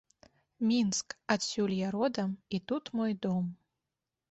Мінск, 0.69 1.07
адсюль 1.35 1.75
я 1.81 1.91
родам 1.97 2.29
і 2.57 2.63
тут 2.73 2.93
мой 3.03 3.17
дом! 3.29 3.55